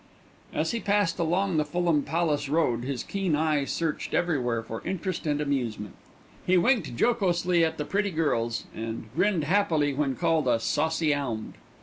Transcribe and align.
As 0.51 0.71
he 0.71 0.79
passed 0.79 1.19
along 1.19 1.57
the 1.57 1.63
Fulham 1.63 2.01
Palace 2.01 2.49
Road 2.49 2.83
his 2.83 3.03
keen 3.03 3.35
eye 3.35 3.65
searched 3.65 4.15
everywhere 4.15 4.63
for 4.63 4.81
interest 4.83 5.27
and 5.27 5.39
amusement. 5.39 5.93
He 6.43 6.57
winked 6.57 6.95
jocosely 6.99 7.63
at 7.63 7.77
the 7.77 7.85
pretty 7.85 8.09
girls, 8.09 8.63
and 8.73 9.09
grinned 9.15 9.43
happily 9.43 9.93
when 9.93 10.15
called 10.15 10.47
a 10.47 10.59
"saucy 10.59 11.13
'ound." 11.13 11.53